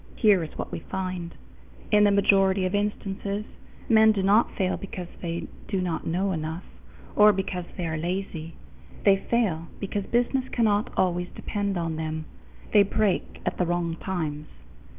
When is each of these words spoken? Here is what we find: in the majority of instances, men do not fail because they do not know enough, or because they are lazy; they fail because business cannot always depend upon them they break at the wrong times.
Here 0.15 0.41
is 0.43 0.57
what 0.57 0.71
we 0.71 0.79
find: 0.79 1.35
in 1.91 2.05
the 2.05 2.09
majority 2.09 2.65
of 2.65 2.73
instances, 2.73 3.45
men 3.87 4.11
do 4.11 4.23
not 4.23 4.55
fail 4.55 4.75
because 4.75 5.05
they 5.21 5.45
do 5.67 5.79
not 5.79 6.07
know 6.07 6.31
enough, 6.31 6.63
or 7.15 7.31
because 7.31 7.65
they 7.77 7.85
are 7.85 7.97
lazy; 7.99 8.55
they 9.03 9.17
fail 9.17 9.67
because 9.79 10.07
business 10.07 10.49
cannot 10.49 10.89
always 10.97 11.27
depend 11.35 11.77
upon 11.77 11.97
them 11.97 12.25
they 12.73 12.81
break 12.81 13.41
at 13.45 13.59
the 13.59 13.65
wrong 13.67 13.95
times. 13.95 14.47